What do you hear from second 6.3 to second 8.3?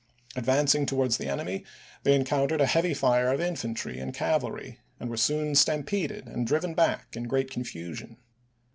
driven back in great confusion.